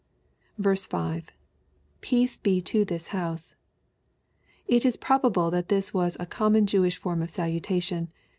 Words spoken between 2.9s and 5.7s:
house.1 It is probable that